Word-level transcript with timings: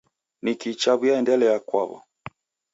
Nikii 0.43 0.79
chaw'iaendelia 0.81 1.55
kwaw'o? 1.67 1.97